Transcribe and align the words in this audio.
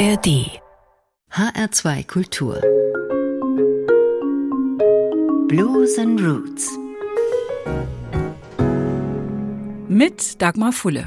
ARD 0.00 0.60
HR2 1.30 2.04
Kultur 2.06 2.58
Blues 5.46 5.98
and 5.98 6.18
Roots 6.18 6.70
mit 9.88 10.40
Dagmar 10.40 10.72
Fulle. 10.72 11.06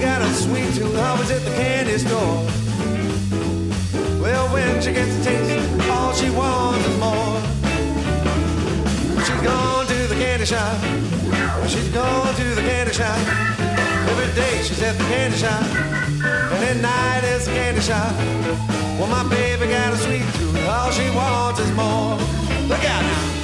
got 0.00 0.22
a 0.22 0.34
sweet 0.34 0.74
tooth, 0.74 0.98
always 0.98 1.30
at 1.32 1.42
the 1.42 1.50
candy 1.56 1.98
store. 1.98 2.46
Well, 4.20 4.48
when 4.52 4.80
she 4.80 4.92
gets 4.92 5.16
a 5.18 5.24
taste, 5.24 5.90
all 5.90 6.12
she 6.12 6.30
wants 6.30 6.86
is 6.86 6.98
more. 7.00 7.43
Candy 10.44 10.50
shop. 10.50 11.68
She's 11.68 11.88
gone 11.88 12.34
to 12.34 12.44
the 12.54 12.60
candy 12.60 12.92
shop. 12.92 13.18
Every 14.08 14.34
day 14.34 14.62
she's 14.62 14.82
at 14.82 14.96
the 14.98 15.04
candy 15.04 15.36
shop. 15.36 15.62
And 16.52 16.64
at 16.64 16.76
night 16.82 17.22
it's 17.24 17.46
the 17.46 17.52
candy 17.52 17.80
shop. 17.80 18.12
Well, 18.98 19.08
my 19.08 19.28
baby 19.28 19.68
got 19.68 19.92
a 19.92 19.96
sweet 19.96 20.24
tooth, 20.34 20.68
all 20.68 20.90
she 20.90 21.08
wants 21.10 21.60
is 21.60 21.70
more. 21.72 22.16
Look 22.68 22.84
out 22.84 23.02
now. 23.02 23.34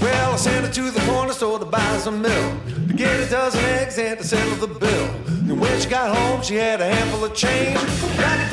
Well, 0.00 0.32
I 0.32 0.36
sent 0.36 0.66
her 0.66 0.72
to 0.72 0.90
the 0.90 1.00
corner 1.00 1.32
store 1.32 1.58
to 1.58 1.64
buy 1.64 1.98
some 1.98 2.22
milk, 2.22 2.54
to 2.88 2.94
get 2.94 3.20
a 3.20 3.30
dozen 3.30 3.64
eggs 3.64 3.98
and 3.98 4.18
to 4.18 4.24
settle 4.24 4.66
the 4.66 4.78
bill. 4.78 5.06
And 5.48 5.60
when 5.60 5.80
she 5.80 5.88
got 5.88 6.16
home, 6.16 6.42
she 6.42 6.54
had 6.54 6.80
a 6.80 6.86
handful 6.86 7.24
of 7.24 7.34
change. 7.34 7.76
Pocket 7.76 8.50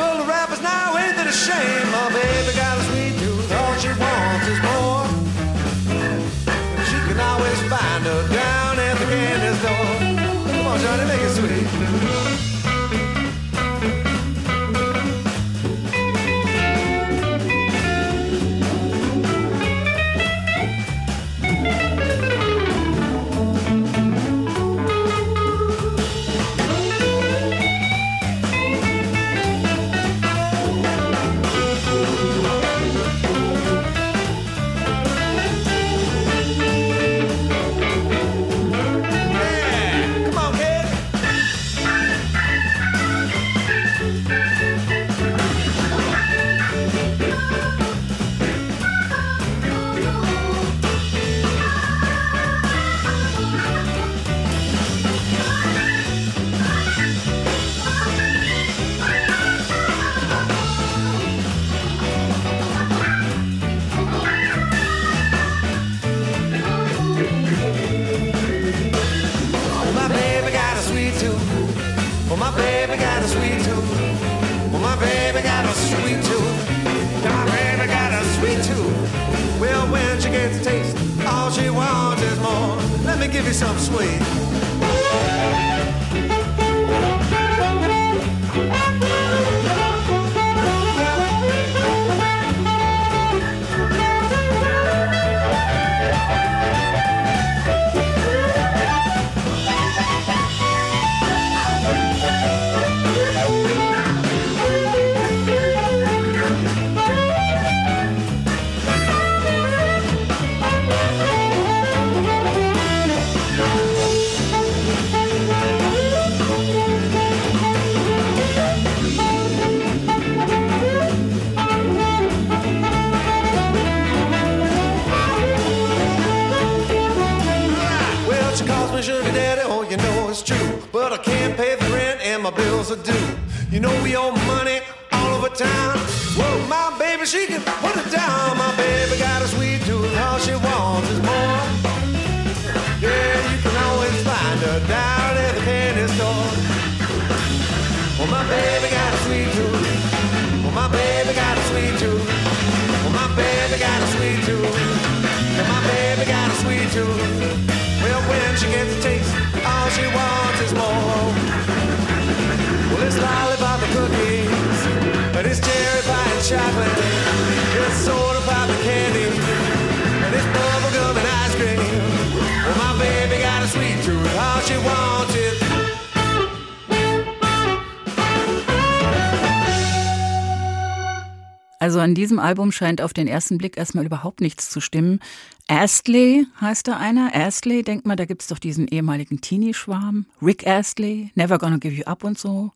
Also 181.81 181.99
an 181.99 182.13
diesem 182.13 182.37
Album 182.37 182.71
scheint 182.71 183.01
auf 183.01 183.11
den 183.11 183.27
ersten 183.27 183.57
Blick 183.57 183.75
erstmal 183.75 184.05
überhaupt 184.05 184.39
nichts 184.39 184.69
zu 184.69 184.81
stimmen. 184.81 185.19
Astley 185.67 186.45
heißt 186.61 186.87
da 186.87 186.97
einer. 186.97 187.31
Astley, 187.33 187.81
denkt 187.81 188.05
mal, 188.05 188.15
da 188.15 188.25
gibt's 188.25 188.45
doch 188.45 188.59
diesen 188.59 188.87
ehemaligen 188.87 189.41
Teenie-Schwarm. 189.41 190.27
Rick 190.43 190.67
Astley, 190.67 191.31
Never 191.33 191.57
Gonna 191.57 191.77
Give 191.77 191.95
You 191.95 192.03
Up 192.03 192.23
und 192.23 192.37
so. 192.37 192.71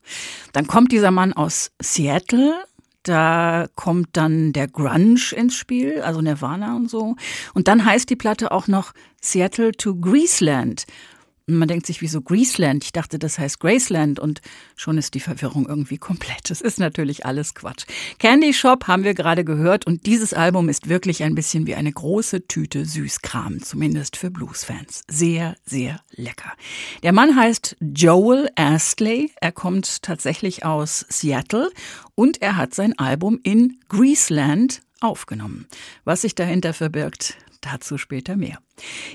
Dann 0.53 0.65
kommt 0.65 0.91
dieser 0.91 1.11
Mann 1.11 1.33
aus 1.33 1.69
Seattle. 1.79 2.55
Da 3.05 3.67
kommt 3.75 4.09
dann 4.13 4.51
der 4.51 4.67
Grunge 4.67 5.31
ins 5.35 5.55
Spiel, 5.55 6.01
also 6.01 6.21
Nirvana 6.21 6.75
und 6.75 6.89
so. 6.89 7.15
Und 7.53 7.67
dann 7.67 7.85
heißt 7.85 8.09
die 8.09 8.15
Platte 8.15 8.51
auch 8.51 8.67
noch 8.67 8.93
Seattle 9.21 9.73
to 9.73 9.95
Greaseland. 9.95 10.85
Man 11.47 11.67
denkt 11.67 11.85
sich, 11.85 12.01
wieso 12.01 12.21
Greaseland? 12.21 12.83
Ich 12.83 12.91
dachte, 12.91 13.19
das 13.19 13.37
heißt 13.37 13.59
Graceland 13.59 14.19
und 14.19 14.41
schon 14.75 14.97
ist 14.97 15.13
die 15.13 15.19
Verwirrung 15.19 15.67
irgendwie 15.67 15.99
komplett. 15.99 16.49
Das 16.49 16.59
ist 16.59 16.79
natürlich 16.79 17.23
alles 17.23 17.53
Quatsch. 17.53 17.85
Candy 18.17 18.51
Shop 18.51 18.87
haben 18.87 19.03
wir 19.03 19.13
gerade 19.13 19.45
gehört 19.45 19.85
und 19.85 20.07
dieses 20.07 20.33
Album 20.33 20.69
ist 20.69 20.89
wirklich 20.89 21.21
ein 21.21 21.35
bisschen 21.35 21.67
wie 21.67 21.75
eine 21.75 21.91
große 21.91 22.47
Tüte 22.47 22.85
Süßkram, 22.85 23.61
zumindest 23.61 24.17
für 24.17 24.31
Bluesfans. 24.31 25.03
Sehr, 25.07 25.55
sehr 25.63 25.99
lecker. 26.15 26.51
Der 27.03 27.13
Mann 27.13 27.35
heißt 27.35 27.77
Joel 27.79 28.49
Astley. 28.55 29.31
Er 29.39 29.51
kommt 29.51 30.01
tatsächlich 30.01 30.65
aus 30.65 31.05
Seattle 31.09 31.69
und 32.15 32.41
er 32.41 32.57
hat 32.57 32.73
sein 32.73 32.97
Album 32.97 33.39
in 33.43 33.79
Greaseland 33.87 34.81
aufgenommen. 34.99 35.67
Was 36.05 36.23
sich 36.23 36.33
dahinter 36.33 36.73
verbirgt, 36.73 37.37
Dazu 37.65 37.97
später 37.97 38.35
mehr. 38.35 38.59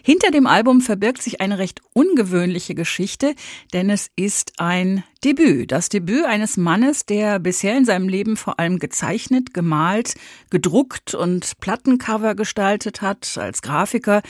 Hinter 0.02 0.30
dem 0.30 0.46
Album 0.46 0.80
verbirgt 0.80 1.22
sich 1.22 1.40
eine 1.40 1.58
recht 1.58 1.80
ungewöhnliche 1.92 2.74
Geschichte, 2.74 3.34
denn 3.72 3.90
es 3.90 4.10
ist 4.16 4.52
ein 4.58 5.04
Debüt. 5.22 5.70
Das 5.70 5.90
Debüt 5.90 6.24
eines 6.24 6.56
Mannes, 6.56 7.04
der 7.04 7.38
bisher 7.38 7.76
in 7.76 7.84
seinem 7.84 8.08
Leben 8.08 8.38
vor 8.38 8.58
allem 8.58 8.78
gezeichnet, 8.78 9.52
gemalt, 9.52 10.14
gedruckt 10.48 11.14
und 11.14 11.60
Plattencover 11.60 12.34
gestaltet 12.34 13.02
hat, 13.02 13.36
als 13.36 13.60
Grafiker. 13.60 14.22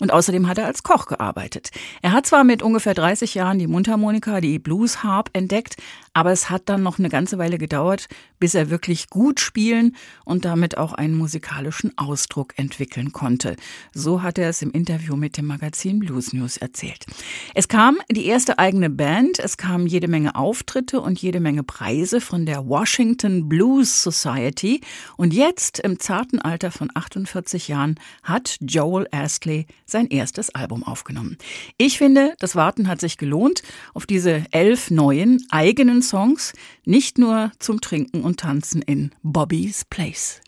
Und 0.00 0.12
außerdem 0.12 0.48
hat 0.48 0.58
er 0.58 0.66
als 0.66 0.82
Koch 0.82 1.06
gearbeitet. 1.06 1.70
Er 2.02 2.10
hat 2.10 2.26
zwar 2.26 2.42
mit 2.42 2.60
ungefähr 2.60 2.94
30 2.94 3.34
Jahren 3.34 3.60
die 3.60 3.68
Mundharmonika, 3.68 4.40
die 4.40 4.58
Blues 4.58 5.04
Harp 5.04 5.30
entdeckt, 5.32 5.76
aber 6.12 6.32
es 6.32 6.50
hat 6.50 6.68
dann 6.68 6.82
noch 6.82 6.98
eine 6.98 7.08
ganze 7.08 7.38
Weile 7.38 7.56
gedauert, 7.56 8.08
bis 8.40 8.56
er 8.56 8.68
wirklich 8.68 9.10
gut 9.10 9.38
spielen 9.38 9.94
und 10.24 10.44
damit 10.44 10.76
auch 10.76 10.92
einen 10.92 11.16
musikalischen 11.16 11.96
Ausdruck 11.96 12.54
entwickeln 12.58 13.12
konnte. 13.12 13.54
So 13.94 14.22
hat 14.22 14.38
er 14.38 14.48
es 14.48 14.60
im 14.60 14.71
Interview 14.72 15.16
mit 15.16 15.36
dem 15.36 15.46
Magazin 15.46 16.00
Blues 16.00 16.32
News 16.32 16.56
erzählt. 16.56 17.06
Es 17.54 17.68
kam 17.68 17.98
die 18.10 18.26
erste 18.26 18.58
eigene 18.58 18.90
Band, 18.90 19.38
es 19.38 19.56
kamen 19.56 19.86
jede 19.86 20.08
Menge 20.08 20.34
Auftritte 20.34 21.00
und 21.00 21.20
jede 21.20 21.40
Menge 21.40 21.62
Preise 21.62 22.20
von 22.20 22.46
der 22.46 22.66
Washington 22.66 23.48
Blues 23.48 24.02
Society. 24.02 24.80
Und 25.16 25.32
jetzt, 25.32 25.78
im 25.78 26.00
zarten 26.00 26.40
Alter 26.40 26.70
von 26.70 26.90
48 26.92 27.68
Jahren, 27.68 27.98
hat 28.22 28.56
Joel 28.60 29.06
Astley 29.12 29.66
sein 29.86 30.08
erstes 30.08 30.54
Album 30.54 30.82
aufgenommen. 30.82 31.38
Ich 31.78 31.98
finde, 31.98 32.34
das 32.38 32.56
Warten 32.56 32.88
hat 32.88 33.00
sich 33.00 33.18
gelohnt 33.18 33.62
auf 33.94 34.06
diese 34.06 34.44
elf 34.50 34.90
neuen 34.90 35.44
eigenen 35.50 36.02
Songs, 36.02 36.52
nicht 36.84 37.18
nur 37.18 37.52
zum 37.58 37.80
Trinken 37.80 38.22
und 38.22 38.40
Tanzen 38.40 38.82
in 38.82 39.12
Bobby's 39.22 39.84
Place. 39.84 40.40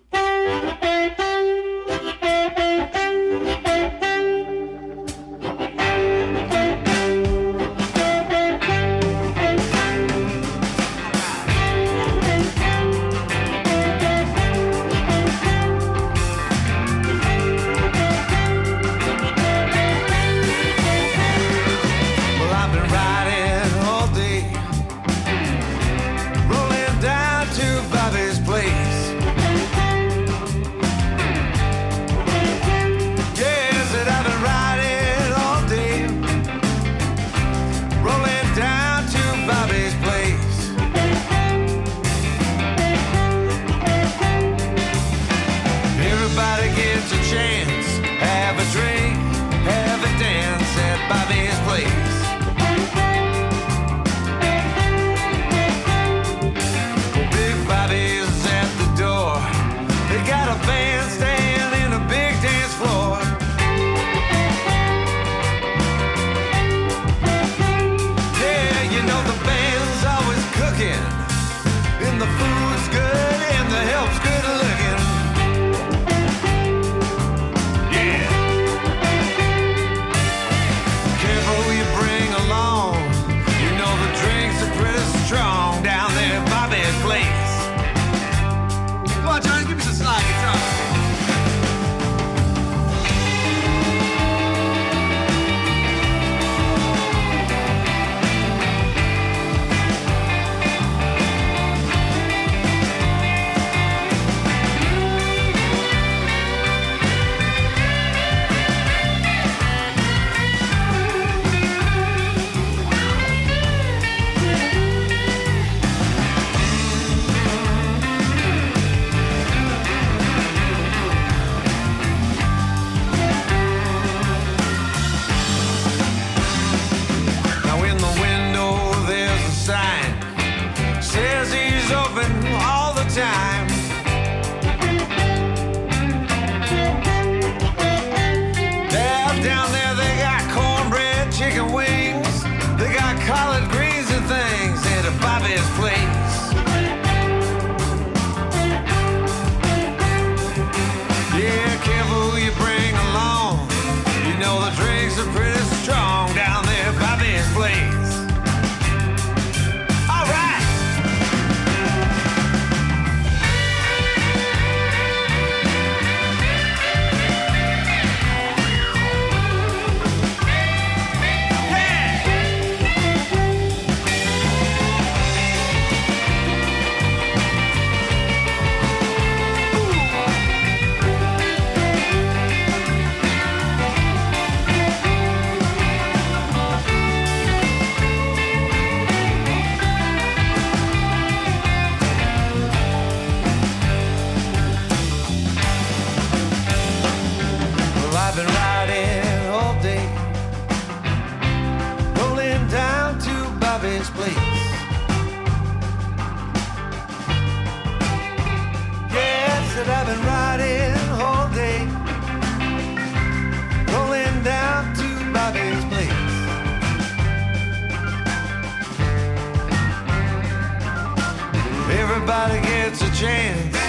chance. 223.25 223.84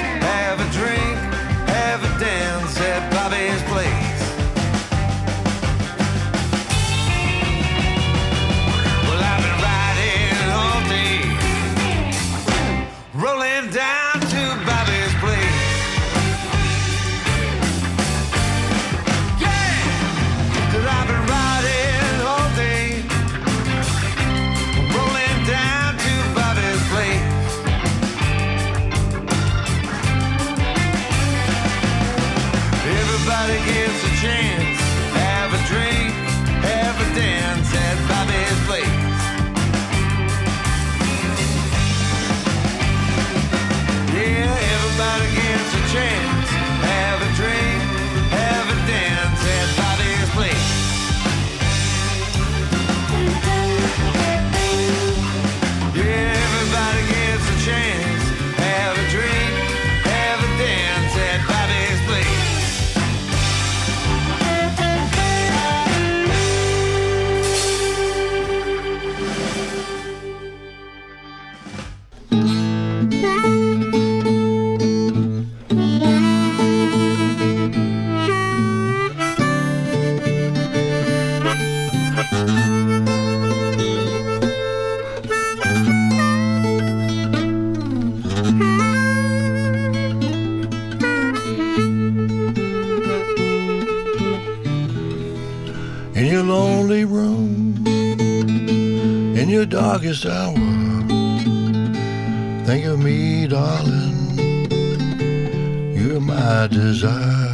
Desire. 106.67 107.51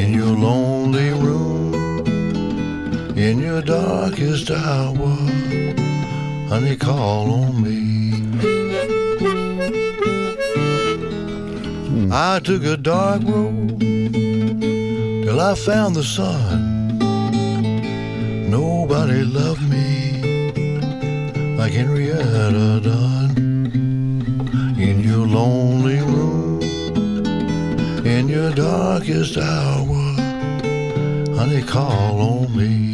In 0.00 0.14
your 0.14 0.34
lonely 0.34 1.10
room, 1.10 1.74
in 3.16 3.38
your 3.38 3.60
darkest 3.60 4.50
hour, 4.50 5.16
honey, 6.48 6.76
call 6.76 7.30
on 7.30 7.62
me. 7.62 7.80
I 12.10 12.40
took 12.40 12.64
a 12.64 12.76
dark 12.76 13.22
road 13.24 13.78
till 13.80 15.40
I 15.40 15.54
found 15.54 15.96
the 15.96 16.02
sun. 16.02 16.98
Nobody 18.50 19.22
loved 19.22 19.62
me 19.68 19.90
like 21.56 21.72
Henrietta 21.72 22.80
done. 22.82 23.36
In 24.78 25.00
your 25.00 25.26
lonely 25.26 25.98
room, 26.00 26.19
in 28.20 28.28
your 28.28 28.52
darkest 28.52 29.38
hour, 29.38 29.86
honey, 31.34 31.62
call 31.62 32.20
on 32.20 32.54
me. 32.54 32.89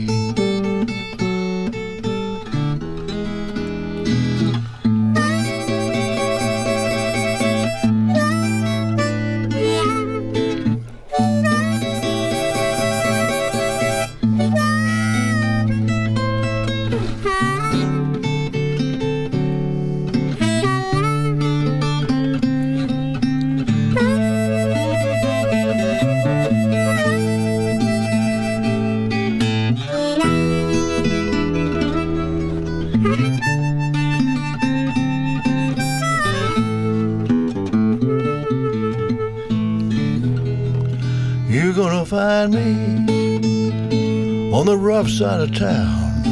Find 42.47 42.55
me 42.55 44.53
on 44.53 44.67
the 44.67 44.76
rough 44.76 45.09
side 45.09 45.41
of 45.41 45.57
town. 45.57 46.23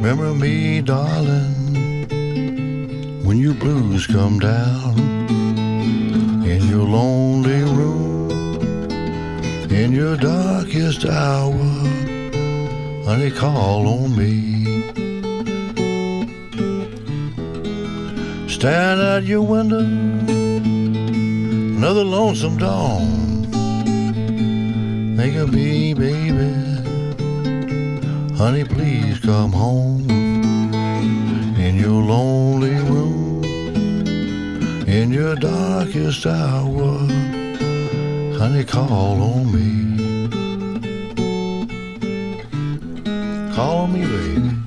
Remember 0.00 0.34
me, 0.34 0.80
darling, 0.80 2.08
when 3.24 3.38
your 3.38 3.54
blues 3.54 4.06
come 4.06 4.38
down 4.38 4.98
in 6.44 6.68
your 6.68 6.86
lonely 6.86 7.62
room, 7.62 8.30
in 9.70 9.92
your 9.92 10.16
darkest 10.16 11.04
hour, 11.04 11.52
honey, 13.04 13.30
call 13.30 13.86
on 13.86 14.16
me. 14.16 14.58
Stand 18.48 19.00
at 19.00 19.24
your 19.24 19.42
window, 19.42 19.80
another 21.78 22.04
lonesome 22.04 22.58
dawn. 22.58 23.19
Think 25.20 25.52
me, 25.52 25.92
baby. 25.92 26.50
Honey, 28.38 28.64
please 28.64 29.18
come 29.20 29.52
home. 29.52 30.08
In 31.58 31.76
your 31.76 32.02
lonely 32.02 32.76
room, 32.88 33.44
in 34.88 35.12
your 35.12 35.36
darkest 35.36 36.24
hour, 36.24 37.06
honey, 38.38 38.64
call 38.64 39.20
on 39.20 39.52
me. 39.52 40.26
Call 43.54 43.88
me, 43.88 44.06
baby. 44.06 44.59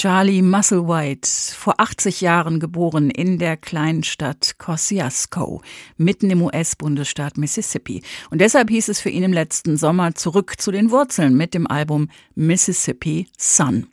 Charlie 0.00 0.40
Musselwhite, 0.40 1.28
vor 1.54 1.74
80 1.76 2.22
Jahren 2.22 2.58
geboren 2.58 3.10
in 3.10 3.38
der 3.38 3.58
kleinen 3.58 4.02
Stadt 4.02 4.54
Kosciuszko, 4.56 5.60
mitten 5.98 6.30
im 6.30 6.40
US-Bundesstaat 6.40 7.36
Mississippi. 7.36 8.00
Und 8.30 8.40
deshalb 8.40 8.70
hieß 8.70 8.88
es 8.88 8.98
für 8.98 9.10
ihn 9.10 9.24
im 9.24 9.34
letzten 9.34 9.76
Sommer 9.76 10.14
zurück 10.14 10.54
zu 10.58 10.72
den 10.72 10.90
Wurzeln 10.90 11.36
mit 11.36 11.52
dem 11.52 11.66
Album 11.66 12.08
Mississippi 12.34 13.28
Sun. 13.36 13.88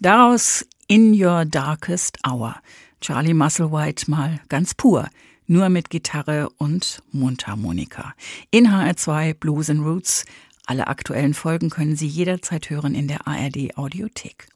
Daraus 0.00 0.66
In 0.88 1.12
Your 1.12 1.44
Darkest 1.44 2.16
Hour. 2.26 2.56
Charlie 3.02 3.34
Musselwhite 3.34 4.10
mal 4.10 4.40
ganz 4.48 4.72
pur 4.72 5.10
nur 5.46 5.68
mit 5.68 5.90
Gitarre 5.90 6.48
und 6.56 7.02
Mundharmonika. 7.12 8.14
In 8.50 8.68
HR2 8.68 9.34
Blues 9.34 9.68
and 9.68 9.84
Roots. 9.84 10.24
Alle 10.64 10.86
aktuellen 10.86 11.34
Folgen 11.34 11.68
können 11.68 11.96
Sie 11.96 12.06
jederzeit 12.06 12.70
hören 12.70 12.94
in 12.94 13.08
der 13.08 13.28
ARD 13.28 13.76
Audiothek. 13.76 14.48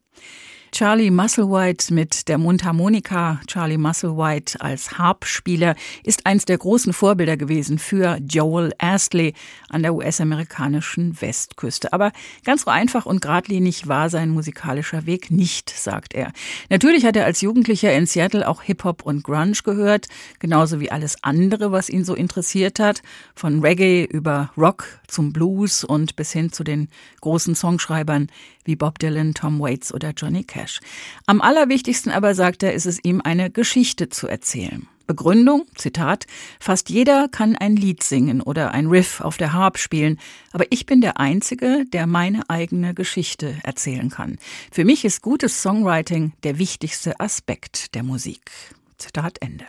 Charlie 0.75 1.13
Musselwhite 1.13 1.95
mit 1.95 2.27
der 2.27 2.37
Mundharmonika. 2.37 3.41
Charlie 3.47 3.79
Musselwhite 3.79 4.61
als 4.61 4.99
Harpspieler 4.99 5.77
ist 6.03 6.27
eins 6.27 6.47
der 6.47 6.59
großen 6.59 6.93
Vorbilder 6.93 7.37
gewesen 7.37 7.79
für 7.79 8.19
Joel 8.29 8.73
Astley 8.79 9.35
an 9.69 9.85
der 9.85 9.95
US-amerikanischen 9.95 11.21
Westküste. 11.21 11.93
Aber 11.93 12.11
ganz 12.45 12.63
so 12.63 12.73
einfach 12.73 13.07
und 13.07 13.21
geradlinig 13.21 13.87
war 13.87 14.11
sein 14.11 14.31
musikalischer 14.31 15.07
Weg 15.07 15.31
nicht, 15.31 15.71
sagt 15.71 16.13
er. 16.13 16.33
Natürlich 16.71 17.07
hat 17.07 17.15
er 17.15 17.25
als 17.25 17.41
Jugendlicher 17.41 17.95
in 17.95 18.07
Seattle 18.07 18.49
auch 18.49 18.61
Hip-Hop 18.61 19.03
und 19.05 19.23
Grunge 19.23 19.59
gehört, 19.63 20.09
genauso 20.41 20.81
wie 20.81 20.91
alles 20.91 21.23
andere, 21.23 21.71
was 21.71 21.89
ihn 21.89 22.05
so 22.05 22.17
interessiert 22.17 22.81
hat. 22.81 23.01
Von 23.37 23.61
Reggae 23.61 24.07
über 24.07 24.51
Rock 24.57 24.87
zum 25.07 25.33
Blues 25.33 25.85
und 25.85 26.17
bis 26.17 26.33
hin 26.33 26.51
zu 26.51 26.65
den 26.65 26.89
großen 27.21 27.55
Songschreibern 27.55 28.27
wie 28.65 28.77
Bob 28.77 28.99
Dylan, 28.99 29.35
Tom 29.35 29.61
Waits 29.61 29.93
oder 29.93 30.11
Johnny 30.11 30.43
Cash. 30.43 30.64
Am 31.27 31.41
allerwichtigsten 31.41 32.13
aber, 32.13 32.35
sagt 32.35 32.63
er, 32.63 32.75
ist 32.75 32.87
es 32.87 32.99
ihm, 33.03 33.21
eine 33.23 33.51
Geschichte 33.51 34.09
zu 34.09 34.29
erzählen. 34.29 34.89
Begründung, 35.07 35.67
Zitat, 35.75 36.27
fast 36.59 36.89
jeder 36.89 37.29
kann 37.29 37.57
ein 37.57 37.77
Lied 37.77 38.03
singen 38.03 38.41
oder 38.41 38.73
ein 38.73 38.87
Riff 38.87 39.21
auf 39.21 39.37
der 39.37 39.53
Harp 39.53 39.77
spielen, 39.79 40.19
aber 40.53 40.65
ich 40.71 40.87
bin 40.87 41.03
der 41.03 41.21
Einzige, 41.21 41.85
der 41.93 42.07
meine 42.07 42.49
eigene 42.49 42.95
Geschichte 42.95 43.59
erzählen 43.63 44.09
kann. 44.09 44.39
Für 44.73 44.85
mich 44.85 45.05
ist 45.05 45.21
gutes 45.21 45.61
Songwriting 45.61 46.33
der 46.43 46.59
wichtigste 46.59 47.21
Aspekt 47.21 47.95
der 47.95 48.03
Musik. 48.03 48.51
Zitat 48.97 49.43
Ende. 49.43 49.67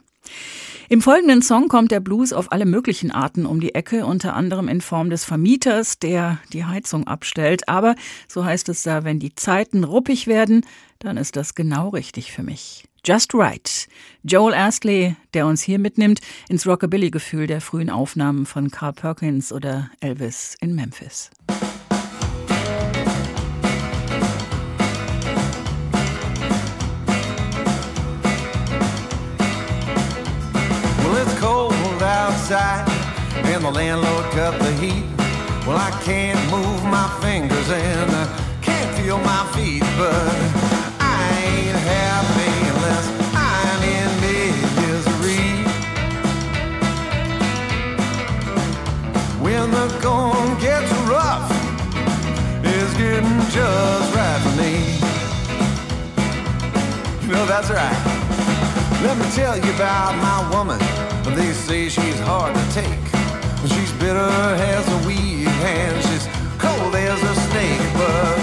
Im 0.88 1.01
folgenden 1.01 1.41
Song 1.41 1.67
kommt 1.67 1.91
der 1.91 2.00
Blues 2.00 2.32
auf 2.32 2.51
alle 2.51 2.65
möglichen 2.65 3.10
Arten 3.10 3.48
um 3.48 3.60
die 3.60 3.74
Ecke, 3.74 4.05
unter 4.05 4.36
anderem 4.36 4.67
in 4.67 4.82
Form 4.82 5.10
des 5.10 5.25
Vermieters, 5.25 5.98
der 5.98 6.39
die 6.53 6.65
Heizung 6.65 7.08
abstellt. 7.08 7.67
Aber, 7.67 7.96
so 8.27 8.46
heißt 8.46 8.70
es 8.70 8.84
da, 8.84 9.03
wenn 9.03 9.20
die 9.20 9.34
Zeiten 9.34 9.84
ruppig 9.84 10.27
werden, 10.27 10.65
dann 11.00 11.17
ist 11.17 11.36
das 11.36 11.55
genau 11.55 11.89
richtig 11.89 12.32
für 12.32 12.44
mich. 12.44 12.84
Just 13.03 13.34
Right. 13.36 13.88
Joel 14.24 14.53
Astley, 14.53 15.15
der 15.34 15.46
uns 15.46 15.62
hier 15.62 15.79
mitnimmt 15.79 16.22
ins 16.50 16.65
Rockabilly-Gefühl 16.65 17.46
der 17.46 17.62
frühen 17.62 17.89
Aufnahmen 17.89 18.46
von 18.46 18.72
Carl 18.72 18.94
Perkins 18.94 19.53
oder 19.53 19.91
Elvis 20.00 20.55
in 20.60 20.74
Memphis. 20.74 21.29
And 33.43 33.63
the 33.63 33.71
landlord 33.71 34.25
cut 34.31 34.57
the 34.59 34.71
heat. 34.73 35.03
Well, 35.65 35.77
I 35.77 35.91
can't 36.03 36.39
move 36.51 36.83
my 36.85 37.07
fingers 37.21 37.69
and 37.69 38.11
I 38.11 38.25
can't 38.61 38.95
feel 38.97 39.17
my 39.19 39.45
feet, 39.53 39.83
but 39.97 40.13
I 40.99 41.17
ain't 41.43 41.77
happy 41.93 42.53
unless 42.73 43.05
I'm 43.33 43.81
in 43.97 44.09
misery. 44.23 45.45
When 49.41 49.71
the 49.71 49.87
going 50.01 50.59
gets 50.59 50.91
rough, 51.09 51.49
it's 52.63 52.93
getting 52.97 53.39
just 53.49 54.15
right 54.15 54.41
for 54.45 54.55
me. 54.61 54.73
You 57.25 57.33
know, 57.33 57.45
that's 57.45 57.69
right. 57.69 58.01
Let 59.01 59.17
me 59.17 59.25
tell 59.35 59.57
you 59.57 59.71
about 59.73 60.15
my 60.17 60.49
woman. 60.55 60.79
They 61.35 61.51
say 61.51 61.89
she's 61.89 62.19
hard 62.19 62.55
to 62.55 62.71
take. 62.71 63.04
Bitter 63.99 64.17
as 64.17 64.87
a 64.87 65.07
weed 65.07 65.47
hand. 65.47 66.03
she's 66.03 66.27
cold 66.59 66.95
as 66.95 67.21
a 67.23 67.35
snake. 67.47 67.81
But 67.93 68.37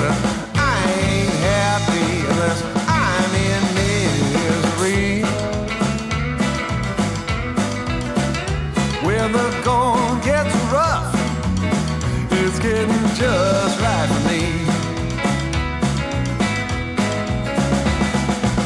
I 0.56 0.78
ain't 1.08 1.36
happy 1.52 2.10
unless 2.30 2.60
I'm 2.88 3.32
in 3.50 3.62
misery. 3.76 5.22
When 9.06 9.32
the 9.32 9.48
going 9.62 10.20
gets 10.22 10.54
rough, 10.72 11.14
it's 12.30 12.58
getting 12.58 13.06
just 13.14 13.80
right 13.80 14.08
for 14.08 14.22
me. 14.30 14.42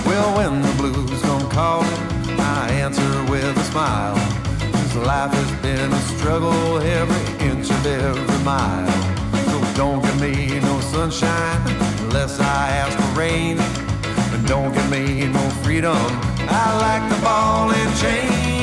Well, 0.07 0.37
when 0.37 0.63
the 0.63 0.73
blues 0.79 1.21
come 1.23 1.51
calling, 1.51 2.01
I 2.39 2.71
answer 2.71 3.25
with 3.31 3.57
a 3.57 3.65
smile. 3.65 4.36
Life 5.07 5.31
has 5.35 5.63
been 5.63 5.93
a 5.93 6.01
struggle 6.19 6.79
every 6.79 7.47
inch 7.47 7.71
of 7.71 7.87
every 7.87 8.45
mile. 8.45 8.91
So 9.51 9.75
don't 9.77 10.03
give 10.03 10.21
me 10.21 10.59
no 10.59 10.81
sunshine 10.81 11.63
unless 12.01 12.41
I 12.41 12.71
ask 12.71 12.99
for 12.99 13.21
rain. 13.21 13.57
And 14.35 14.45
don't 14.49 14.75
give 14.75 14.91
me 14.91 15.29
no 15.29 15.49
freedom. 15.63 15.97
I 16.49 16.77
like 16.81 17.09
the 17.09 17.23
ball 17.23 17.71
and 17.71 17.97
chain. 18.01 18.56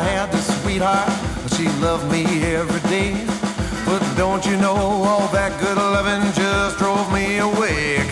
I 0.00 0.04
had 0.04 0.32
this 0.32 0.48
sweetheart, 0.62 1.12
but 1.42 1.52
she 1.52 1.68
loved 1.84 2.10
me 2.10 2.24
every 2.54 2.80
day. 2.88 3.12
But 3.84 4.00
don't 4.16 4.46
you 4.46 4.56
know 4.56 4.74
all 4.74 5.28
that 5.28 5.60
good 5.60 5.76
loving 5.76 6.32
just 6.32 6.78
drove 6.78 7.12
me 7.12 7.36
away? 7.36 8.09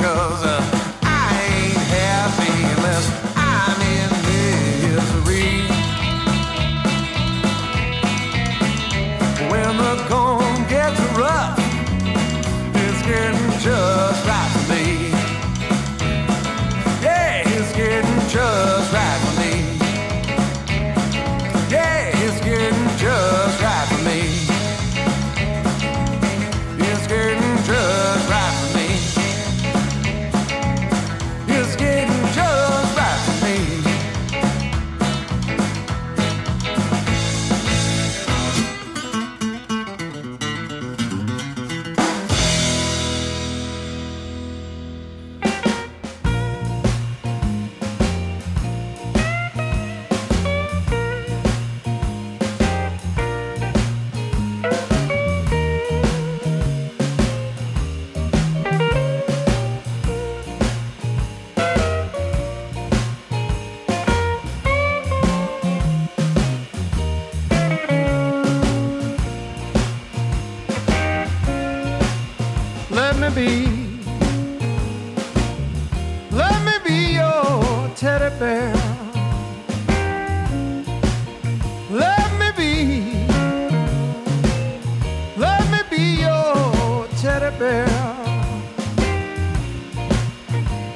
Teddy 87.38 87.59
bear. 87.59 87.87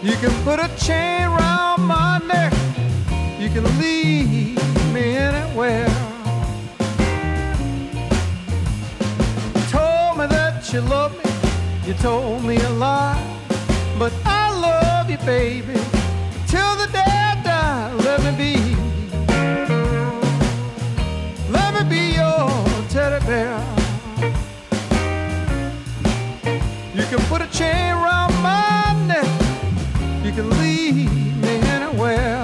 You 0.02 0.16
can 0.16 0.32
put 0.44 0.58
a 0.58 0.68
chain 0.76 1.22
around 1.22 1.82
my 1.82 2.18
neck, 2.26 2.52
you 3.38 3.48
can 3.48 3.64
lead 3.78 4.58
me 4.92 5.16
anywhere. 5.16 5.88
You 9.54 9.62
told 9.70 10.18
me 10.18 10.26
that 10.26 10.72
you 10.72 10.80
love 10.80 11.12
me, 11.18 11.30
you 11.86 11.94
told 11.94 12.44
me 12.44 12.56
a 12.56 12.70
lie, 12.70 13.22
but 13.98 14.12
I 14.24 14.50
love 14.58 15.10
you, 15.10 15.18
baby, 15.18 15.78
till 16.48 16.74
the 16.76 16.88
day 16.92 17.12
I 17.30 17.40
die. 17.44 17.92
Let 18.06 18.18
me 18.24 18.32
be, 18.42 18.54
let 21.50 21.70
me 21.74 21.88
be 21.88 22.14
your 22.16 22.48
teddy 22.88 23.24
bear. 23.26 23.71
Can 27.18 27.26
put 27.26 27.42
a 27.42 27.46
chain 27.48 27.92
around 27.92 28.32
my 28.42 28.96
neck, 29.06 29.26
you 30.24 30.32
can 30.32 30.48
lead 30.48 30.94
me 31.42 31.60
anywhere. 31.68 32.41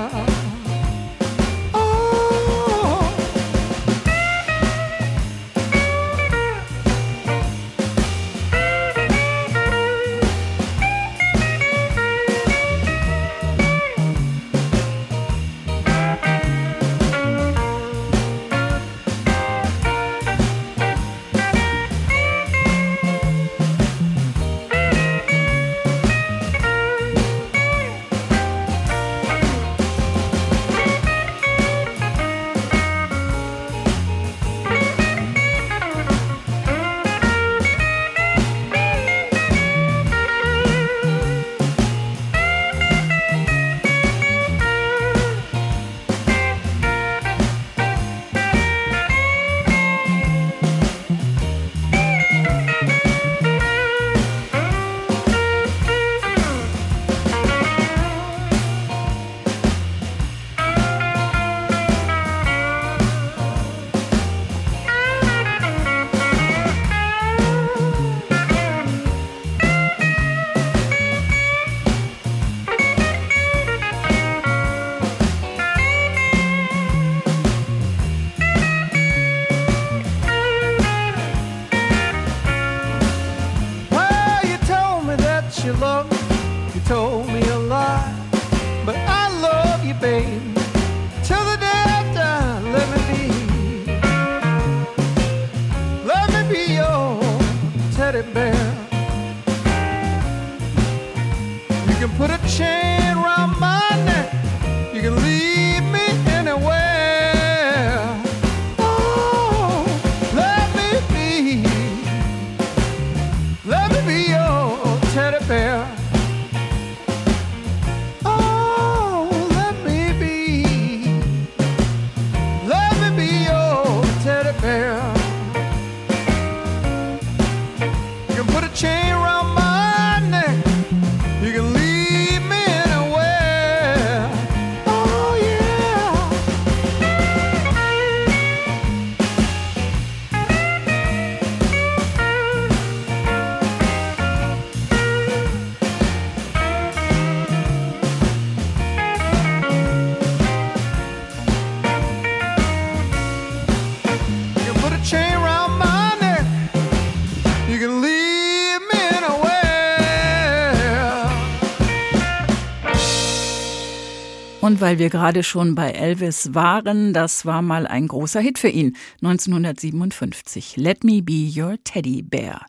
Weil 164.89 164.99
wir 164.99 165.11
gerade 165.11 165.43
schon 165.43 165.75
bei 165.75 165.91
Elvis 165.91 166.55
waren, 166.55 167.13
das 167.13 167.45
war 167.45 167.61
mal 167.61 167.87
ein 167.87 168.09
großer 168.09 168.41
Hit 168.41 168.59
für 168.59 168.71
ihn, 168.71 168.97
1957. 169.21 170.79
Let 170.79 171.05
Me 171.05 171.21
Be 171.21 171.47
Your 171.55 171.77
Teddy 171.85 172.23
Bear. 172.23 172.65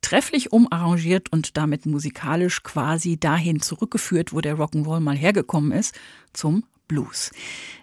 Trefflich 0.00 0.52
umarrangiert 0.52 1.30
und 1.30 1.56
damit 1.56 1.86
musikalisch 1.86 2.64
quasi 2.64 3.20
dahin 3.20 3.60
zurückgeführt, 3.60 4.32
wo 4.32 4.40
der 4.40 4.56
Rock'n'Roll 4.56 4.98
mal 4.98 5.16
hergekommen 5.16 5.70
ist, 5.70 5.94
zum 6.32 6.64
Blues. 6.88 7.30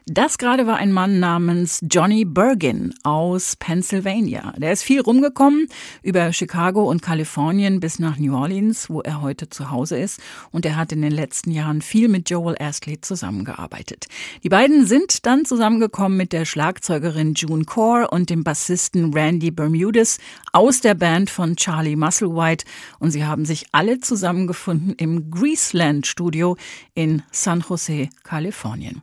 Das 0.09 0.37
gerade 0.37 0.65
war 0.65 0.77
ein 0.77 0.93
Mann 0.93 1.19
namens 1.19 1.81
Johnny 1.81 2.23
Bergin 2.23 2.93
aus 3.03 3.57
Pennsylvania. 3.57 4.53
Der 4.55 4.71
ist 4.71 4.83
viel 4.83 5.01
rumgekommen, 5.01 5.67
über 6.01 6.31
Chicago 6.31 6.89
und 6.89 7.01
Kalifornien 7.01 7.81
bis 7.81 7.99
nach 7.99 8.17
New 8.17 8.33
Orleans, 8.33 8.89
wo 8.89 9.01
er 9.01 9.21
heute 9.21 9.49
zu 9.49 9.69
Hause 9.69 9.97
ist. 9.97 10.21
Und 10.49 10.65
er 10.65 10.77
hat 10.77 10.93
in 10.93 11.01
den 11.01 11.11
letzten 11.11 11.51
Jahren 11.51 11.81
viel 11.81 12.07
mit 12.07 12.29
Joel 12.29 12.55
Astley 12.57 13.01
zusammengearbeitet. 13.01 14.07
Die 14.43 14.49
beiden 14.49 14.85
sind 14.85 15.25
dann 15.25 15.43
zusammengekommen 15.43 16.17
mit 16.17 16.31
der 16.31 16.45
Schlagzeugerin 16.45 17.33
June 17.33 17.65
Core 17.65 18.07
und 18.09 18.29
dem 18.29 18.45
Bassisten 18.45 19.13
Randy 19.13 19.51
Bermudez 19.51 20.19
aus 20.53 20.79
der 20.79 20.93
Band 20.93 21.29
von 21.29 21.57
Charlie 21.57 21.97
Musselwhite. 21.97 22.63
Und 22.99 23.11
sie 23.11 23.25
haben 23.25 23.43
sich 23.43 23.65
alle 23.73 23.99
zusammengefunden 23.99 24.93
im 24.95 25.31
Greaseland 25.31 26.07
Studio 26.07 26.55
in 26.93 27.23
San 27.33 27.61
Jose, 27.67 28.07
Kalifornien. 28.23 29.01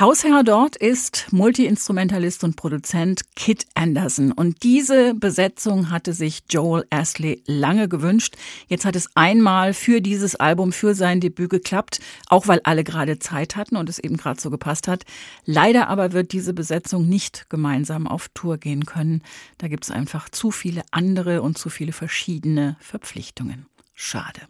Hausherr 0.00 0.44
dort 0.44 0.76
ist 0.76 1.26
Multiinstrumentalist 1.30 2.42
und 2.42 2.56
Produzent 2.56 3.20
Kit 3.36 3.66
Anderson. 3.74 4.32
Und 4.32 4.62
diese 4.62 5.12
Besetzung 5.12 5.90
hatte 5.90 6.14
sich 6.14 6.44
Joel 6.48 6.86
Astley 6.88 7.42
lange 7.44 7.86
gewünscht. 7.86 8.38
Jetzt 8.66 8.86
hat 8.86 8.96
es 8.96 9.14
einmal 9.14 9.74
für 9.74 10.00
dieses 10.00 10.36
Album, 10.36 10.72
für 10.72 10.94
sein 10.94 11.20
Debüt 11.20 11.50
geklappt, 11.50 12.00
auch 12.28 12.48
weil 12.48 12.62
alle 12.64 12.82
gerade 12.82 13.18
Zeit 13.18 13.56
hatten 13.56 13.76
und 13.76 13.90
es 13.90 13.98
eben 13.98 14.16
gerade 14.16 14.40
so 14.40 14.48
gepasst 14.48 14.88
hat. 14.88 15.04
Leider 15.44 15.88
aber 15.88 16.12
wird 16.12 16.32
diese 16.32 16.54
Besetzung 16.54 17.06
nicht 17.06 17.50
gemeinsam 17.50 18.06
auf 18.06 18.30
Tour 18.32 18.56
gehen 18.56 18.86
können. 18.86 19.22
Da 19.58 19.68
gibt 19.68 19.84
es 19.84 19.90
einfach 19.90 20.30
zu 20.30 20.50
viele 20.50 20.80
andere 20.92 21.42
und 21.42 21.58
zu 21.58 21.68
viele 21.68 21.92
verschiedene 21.92 22.78
Verpflichtungen. 22.80 23.66
Schade. 24.02 24.40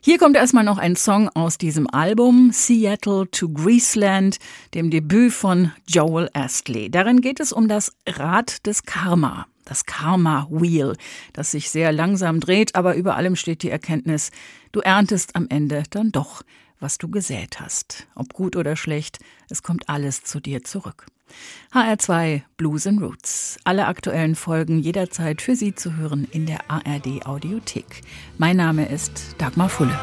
Hier 0.00 0.18
kommt 0.18 0.34
erstmal 0.34 0.64
noch 0.64 0.78
ein 0.78 0.96
Song 0.96 1.28
aus 1.28 1.56
diesem 1.56 1.88
Album, 1.88 2.50
Seattle 2.52 3.30
to 3.30 3.48
Greaseland, 3.48 4.38
dem 4.74 4.90
Debüt 4.90 5.32
von 5.32 5.70
Joel 5.86 6.28
Astley. 6.34 6.90
Darin 6.90 7.20
geht 7.20 7.38
es 7.38 7.52
um 7.52 7.68
das 7.68 7.92
Rad 8.08 8.66
des 8.66 8.82
Karma, 8.82 9.46
das 9.64 9.86
Karma 9.86 10.48
Wheel, 10.50 10.96
das 11.32 11.52
sich 11.52 11.70
sehr 11.70 11.92
langsam 11.92 12.40
dreht, 12.40 12.74
aber 12.74 12.96
über 12.96 13.14
allem 13.14 13.36
steht 13.36 13.62
die 13.62 13.70
Erkenntnis, 13.70 14.32
du 14.72 14.80
erntest 14.80 15.36
am 15.36 15.46
Ende 15.48 15.84
dann 15.90 16.10
doch, 16.10 16.42
was 16.82 16.98
du 16.98 17.08
gesät 17.08 17.60
hast. 17.60 18.06
Ob 18.14 18.34
gut 18.34 18.56
oder 18.56 18.76
schlecht, 18.76 19.18
es 19.48 19.62
kommt 19.62 19.88
alles 19.88 20.24
zu 20.24 20.40
dir 20.40 20.64
zurück. 20.64 21.06
HR2 21.72 22.42
Blues 22.58 22.86
and 22.86 23.00
Roots. 23.00 23.58
Alle 23.64 23.86
aktuellen 23.86 24.34
Folgen 24.34 24.78
jederzeit 24.78 25.40
für 25.40 25.56
Sie 25.56 25.74
zu 25.74 25.96
hören 25.96 26.28
in 26.30 26.44
der 26.44 26.70
ARD 26.70 27.24
Audiothek. 27.24 28.02
Mein 28.36 28.56
Name 28.56 28.86
ist 28.88 29.36
Dagmar 29.38 29.70
Fulle. 29.70 29.98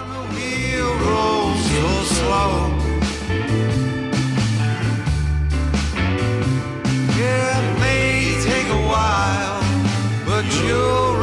you'll 10.67 11.18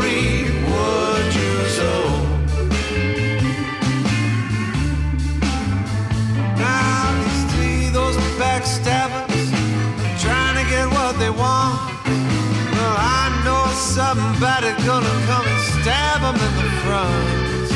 somebody 14.07 14.71
gonna 14.87 15.17
come 15.31 15.47
and 15.53 15.63
stab 15.75 16.21
them 16.21 16.37
in 16.47 16.53
the 16.61 16.69
front. 16.83 17.69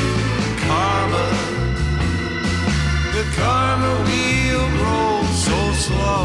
Karma, 0.64 1.26
the 3.14 3.24
karma 3.38 3.92
wheel 4.06 4.64
rolls 4.82 5.32
so 5.46 5.58
slow. 5.84 6.24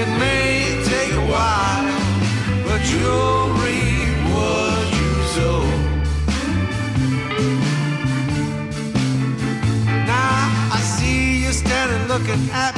It 0.00 0.08
may 0.24 0.50
take 0.92 1.12
a 1.22 1.26
while, 1.34 1.88
but 2.66 2.80
you'll 2.92 3.48
reap 3.64 4.14
what 4.34 4.84
you 4.98 5.10
sow. 5.34 5.62
Now 10.12 10.38
I 10.76 10.80
see 10.96 11.42
you 11.42 11.52
standing 11.52 12.06
looking 12.06 12.42
at 12.52 12.73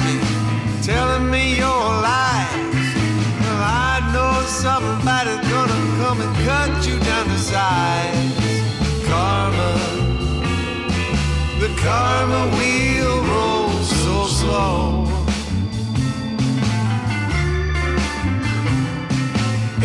telling 0.87 1.29
me 1.29 1.57
your 1.57 1.83
lies. 2.07 2.95
Well, 3.43 3.63
I 3.91 4.09
know 4.15 4.35
somebody's 4.47 5.43
gonna 5.51 5.81
come 6.01 6.21
and 6.21 6.33
cut 6.47 6.87
you 6.87 6.97
down 7.01 7.27
to 7.27 7.39
size. 7.39 8.31
Karma, 9.09 9.73
the 11.59 11.71
karma 11.83 12.43
wheel 12.57 13.17
rolls 13.33 13.89
so 14.05 14.17
slow. 14.39 15.09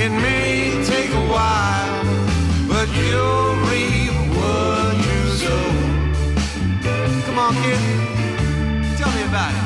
It 0.04 0.12
may 0.26 0.84
take 0.86 1.10
a 1.24 1.26
while, 1.36 2.06
but 2.68 2.88
you'll 3.02 3.56
reap 3.70 4.14
what 4.38 4.94
you 5.08 5.22
sow. 5.42 5.68
Come 7.26 7.40
on, 7.40 7.54
kid, 7.64 7.82
tell 9.00 9.12
me 9.18 9.24
about 9.24 9.52
it. 9.56 9.61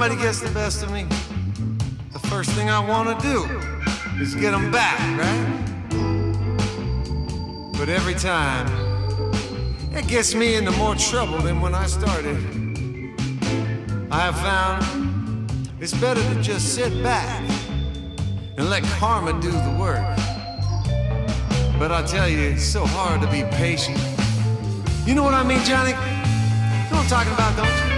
Somebody 0.00 0.22
gets 0.22 0.40
the 0.40 0.50
best 0.52 0.82
of 0.82 0.90
me, 0.90 1.04
the 2.14 2.18
first 2.18 2.48
thing 2.52 2.70
I 2.70 2.78
want 2.80 3.20
to 3.20 3.28
do 3.28 3.44
is 4.18 4.34
get 4.34 4.52
them 4.52 4.70
back, 4.70 4.98
right? 5.18 5.46
But 7.76 7.90
every 7.90 8.14
time, 8.14 8.66
it 9.94 10.08
gets 10.08 10.34
me 10.34 10.54
into 10.54 10.70
more 10.70 10.94
trouble 10.94 11.36
than 11.40 11.60
when 11.60 11.74
I 11.74 11.84
started. 11.84 12.38
I 14.10 14.20
have 14.20 14.38
found 14.40 15.52
it's 15.80 15.92
better 15.92 16.22
to 16.32 16.40
just 16.40 16.74
sit 16.74 17.02
back 17.02 17.42
and 18.56 18.70
let 18.70 18.82
karma 18.84 19.38
do 19.42 19.50
the 19.50 19.76
work. 19.78 20.16
But 21.78 21.92
I 21.92 22.02
tell 22.06 22.26
you, 22.26 22.38
it's 22.38 22.64
so 22.64 22.86
hard 22.86 23.20
to 23.20 23.26
be 23.26 23.42
patient. 23.54 24.00
You 25.06 25.14
know 25.14 25.24
what 25.24 25.34
I 25.34 25.42
mean, 25.42 25.62
Johnny? 25.62 25.90
You 25.90 25.96
know 25.96 26.96
what 26.96 27.02
I'm 27.02 27.06
talking 27.06 27.34
about, 27.34 27.54
don't 27.54 27.84
you? 27.84 27.89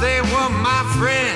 They 0.00 0.20
were 0.20 0.50
my 0.50 0.82
friends. 0.98 1.35